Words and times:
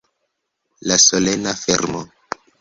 La 0.91 0.97
solena 1.03 1.53
fermo. 1.65 2.03